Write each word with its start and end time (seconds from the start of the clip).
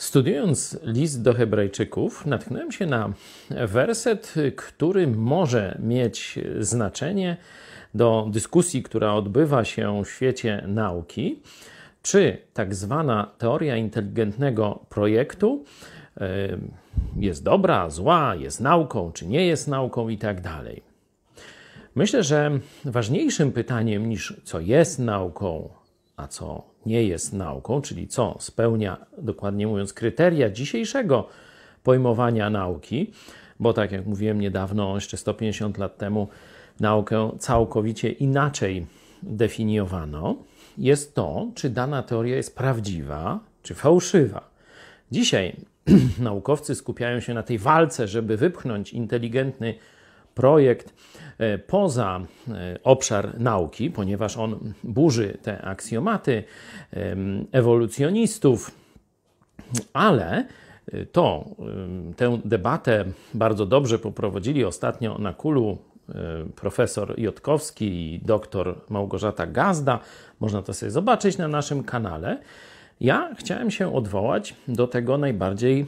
Studiując 0.00 0.78
list 0.82 1.22
do 1.22 1.34
Hebrajczyków, 1.34 2.26
natknąłem 2.26 2.72
się 2.72 2.86
na 2.86 3.12
werset, 3.50 4.34
który 4.56 5.06
może 5.06 5.78
mieć 5.82 6.38
znaczenie 6.58 7.36
do 7.94 8.28
dyskusji, 8.30 8.82
która 8.82 9.14
odbywa 9.14 9.64
się 9.64 10.04
w 10.04 10.10
świecie 10.10 10.64
nauki, 10.66 11.42
czy 12.02 12.38
tak 12.54 12.74
zwana 12.74 13.30
teoria 13.38 13.76
inteligentnego 13.76 14.86
projektu 14.88 15.64
jest 17.16 17.44
dobra, 17.44 17.90
zła, 17.90 18.34
jest 18.34 18.60
nauką, 18.60 19.12
czy 19.12 19.26
nie 19.26 19.46
jest 19.46 19.68
nauką 19.68 20.08
i 20.08 20.18
tak 20.18 20.40
dalej. 20.40 20.82
Myślę, 21.94 22.22
że 22.22 22.50
ważniejszym 22.84 23.52
pytaniem 23.52 24.08
niż 24.08 24.40
co 24.44 24.60
jest 24.60 24.98
nauką, 24.98 25.79
a 26.20 26.28
co 26.28 26.62
nie 26.86 27.04
jest 27.04 27.32
nauką, 27.32 27.80
czyli 27.80 28.08
co 28.08 28.36
spełnia, 28.38 29.06
dokładnie 29.18 29.66
mówiąc, 29.66 29.92
kryteria 29.92 30.50
dzisiejszego 30.50 31.28
pojmowania 31.82 32.50
nauki, 32.50 33.12
bo 33.60 33.72
tak 33.72 33.92
jak 33.92 34.06
mówiłem 34.06 34.40
niedawno, 34.40 34.94
jeszcze 34.94 35.16
150 35.16 35.78
lat 35.78 35.98
temu, 35.98 36.28
naukę 36.80 37.30
całkowicie 37.38 38.10
inaczej 38.10 38.86
definiowano, 39.22 40.36
jest 40.78 41.14
to, 41.14 41.50
czy 41.54 41.70
dana 41.70 42.02
teoria 42.02 42.36
jest 42.36 42.56
prawdziwa, 42.56 43.40
czy 43.62 43.74
fałszywa. 43.74 44.50
Dzisiaj 45.12 45.56
naukowcy 46.18 46.74
skupiają 46.74 47.20
się 47.20 47.34
na 47.34 47.42
tej 47.42 47.58
walce, 47.58 48.08
żeby 48.08 48.36
wypchnąć 48.36 48.92
inteligentny 48.92 49.74
projekt 50.34 50.94
poza 51.66 52.20
e, 52.48 52.78
obszar 52.82 53.40
nauki, 53.40 53.90
ponieważ 53.90 54.36
on 54.36 54.72
burzy 54.84 55.38
te 55.42 55.62
aksjomaty 55.62 56.44
ewolucjonistów, 57.52 58.70
ale 59.92 60.46
e, 60.92 61.06
to, 61.06 61.44
tę 62.16 62.40
debatę 62.44 63.04
bardzo 63.34 63.66
dobrze 63.66 63.98
poprowadzili 63.98 64.64
ostatnio 64.64 65.18
na 65.18 65.32
kulu 65.32 65.78
profesor 66.56 67.20
Jotkowski 67.20 68.14
i 68.14 68.20
doktor 68.24 68.80
Małgorzata 68.88 69.46
Gazda. 69.46 69.98
Można 70.40 70.62
to 70.62 70.74
sobie 70.74 70.92
zobaczyć 70.92 71.38
na 71.38 71.48
naszym 71.48 71.84
kanale. 71.84 72.38
Ja 73.00 73.34
chciałem 73.38 73.70
się 73.70 73.94
odwołać 73.94 74.54
do 74.68 74.86
tego 74.86 75.18
najbardziej 75.18 75.86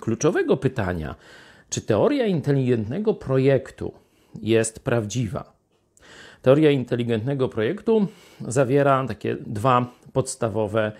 kluczowego 0.00 0.56
pytania– 0.56 1.14
czy 1.70 1.80
teoria 1.80 2.26
inteligentnego 2.26 3.14
projektu 3.14 3.92
jest 4.42 4.80
prawdziwa? 4.80 5.52
Teoria 6.42 6.70
inteligentnego 6.70 7.48
projektu 7.48 8.06
zawiera 8.40 9.06
takie 9.08 9.34
dwa 9.34 9.86
podstawowe, 10.12 10.92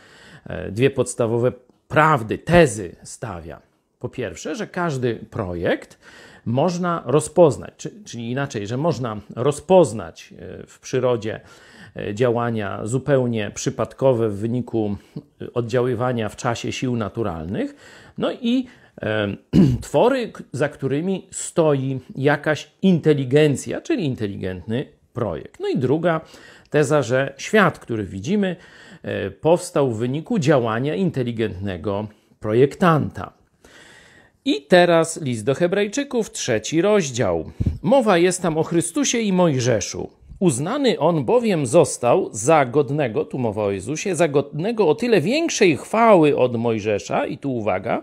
e, 0.47 0.73
dwie 0.73 0.91
podstawowe 0.91 1.53
prawdy, 1.89 2.39
tezy 2.39 2.97
stawia. 3.03 3.66
Po 3.99 4.09
pierwsze, 4.09 4.57
że 4.57 4.67
każdy 4.67 5.15
projekt 5.15 5.99
można 6.47 7.03
rozpoznać, 7.07 7.89
czyli 8.05 8.31
inaczej, 8.31 8.67
że 8.67 8.77
można 8.77 9.17
rozpoznać 9.37 10.35
e, 10.39 10.67
w 10.67 10.81
przyrodzie 10.81 11.41
e, 11.97 12.15
działania 12.15 12.81
zupełnie 12.87 13.51
przypadkowe 13.55 14.29
w 14.29 14.37
wyniku 14.37 14.97
oddziaływania 15.55 16.29
w 16.29 16.37
czasie 16.37 16.73
sił 16.73 16.97
naturalnych, 16.97 17.75
no 18.19 18.33
i 18.33 18.67
twory, 19.83 20.33
za 20.53 20.69
którymi 20.69 21.27
stoi 21.31 22.01
jakaś 22.17 22.71
inteligencja, 22.83 23.81
czyli 23.81 24.05
inteligentny 24.05 24.87
projekt. 25.13 25.61
No 25.61 25.69
i 25.69 25.79
druga 25.79 26.21
teza, 26.71 27.03
że 27.03 27.35
świat, 27.37 27.79
który 27.79 28.05
widzimy, 28.05 28.57
e, 29.03 29.31
powstał 29.31 29.91
w 29.91 29.99
wyniku 29.99 30.39
działania 30.39 30.95
inteligentnego 30.95 32.07
projektanta. 32.41 33.36
I 34.47 34.63
teraz 34.63 35.21
list 35.21 35.45
do 35.45 35.55
Hebrajczyków, 35.55 36.31
trzeci 36.31 36.83
rozdział. 36.83 37.51
Mowa 37.83 38.19
jest 38.19 38.43
tam 38.43 38.59
o 38.59 38.63
Chrystusie 38.63 39.19
i 39.19 39.33
Mojżeszu. 39.33 40.11
Uznany 40.41 40.99
on 40.99 41.25
bowiem 41.25 41.67
został 41.67 42.29
za 42.33 42.65
godnego, 42.65 43.25
tu 43.25 43.39
mowa 43.39 43.63
o 43.65 43.71
Jezusie, 43.71 44.17
za 44.17 44.29
godnego 44.29 44.89
o 44.89 44.95
tyle 44.95 45.21
większej 45.21 45.77
chwały 45.77 46.39
od 46.39 46.57
Mojżesza, 46.57 47.27
i 47.27 47.39
tu 47.39 47.55
uwaga, 47.55 48.03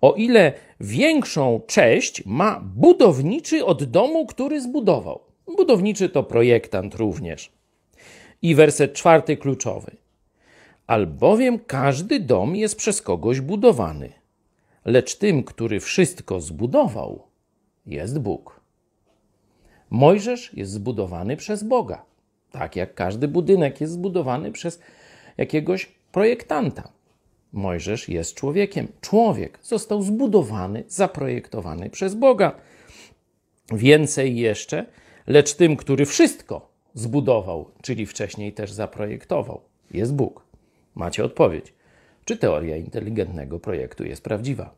o 0.00 0.12
ile 0.12 0.52
większą 0.80 1.60
cześć 1.66 2.26
ma 2.26 2.60
budowniczy 2.76 3.64
od 3.64 3.84
domu, 3.84 4.26
który 4.26 4.60
zbudował. 4.60 5.20
Budowniczy 5.56 6.08
to 6.08 6.22
projektant 6.22 6.94
również. 6.94 7.50
I 8.42 8.54
werset 8.54 8.92
czwarty 8.92 9.36
kluczowy. 9.36 9.96
Albowiem 10.86 11.58
każdy 11.66 12.20
dom 12.20 12.56
jest 12.56 12.76
przez 12.76 13.02
kogoś 13.02 13.40
budowany, 13.40 14.17
lecz 14.88 15.16
tym, 15.16 15.44
który 15.44 15.80
wszystko 15.80 16.40
zbudował, 16.40 17.22
jest 17.86 18.18
Bóg. 18.18 18.60
Mojżesz 19.90 20.54
jest 20.54 20.72
zbudowany 20.72 21.36
przez 21.36 21.62
Boga, 21.62 22.04
tak 22.50 22.76
jak 22.76 22.94
każdy 22.94 23.28
budynek 23.28 23.80
jest 23.80 23.92
zbudowany 23.92 24.52
przez 24.52 24.80
jakiegoś 25.36 25.92
projektanta. 26.12 26.92
Mojżesz 27.52 28.08
jest 28.08 28.34
człowiekiem. 28.34 28.88
Człowiek 29.00 29.58
został 29.62 30.02
zbudowany, 30.02 30.84
zaprojektowany 30.88 31.90
przez 31.90 32.14
Boga. 32.14 32.52
Więcej 33.72 34.36
jeszcze, 34.36 34.86
lecz 35.26 35.54
tym, 35.54 35.76
który 35.76 36.06
wszystko 36.06 36.68
zbudował, 36.94 37.70
czyli 37.82 38.06
wcześniej 38.06 38.52
też 38.52 38.72
zaprojektował, 38.72 39.60
jest 39.90 40.14
Bóg. 40.14 40.44
Macie 40.94 41.24
odpowiedź. 41.24 41.77
Czy 42.28 42.36
teoria 42.36 42.76
inteligentnego 42.76 43.60
projektu 43.60 44.04
jest 44.04 44.24
prawdziwa? 44.24 44.74